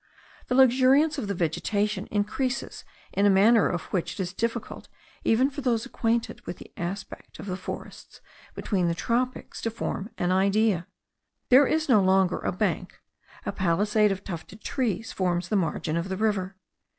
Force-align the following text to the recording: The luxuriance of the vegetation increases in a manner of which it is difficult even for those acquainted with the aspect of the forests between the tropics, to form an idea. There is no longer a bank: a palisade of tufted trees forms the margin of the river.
The 0.47 0.55
luxuriance 0.55 1.19
of 1.19 1.27
the 1.27 1.35
vegetation 1.35 2.07
increases 2.07 2.83
in 3.13 3.27
a 3.27 3.29
manner 3.29 3.69
of 3.69 3.83
which 3.93 4.13
it 4.13 4.19
is 4.19 4.33
difficult 4.33 4.87
even 5.23 5.51
for 5.51 5.61
those 5.61 5.85
acquainted 5.85 6.41
with 6.47 6.57
the 6.57 6.71
aspect 6.75 7.37
of 7.37 7.45
the 7.45 7.55
forests 7.55 8.19
between 8.55 8.87
the 8.87 8.95
tropics, 8.95 9.61
to 9.61 9.69
form 9.69 10.09
an 10.17 10.31
idea. 10.31 10.87
There 11.49 11.67
is 11.67 11.87
no 11.87 12.01
longer 12.01 12.39
a 12.39 12.51
bank: 12.51 12.99
a 13.45 13.51
palisade 13.51 14.11
of 14.11 14.23
tufted 14.23 14.61
trees 14.61 15.11
forms 15.11 15.49
the 15.49 15.55
margin 15.55 15.95
of 15.95 16.09
the 16.09 16.17
river. 16.17 16.55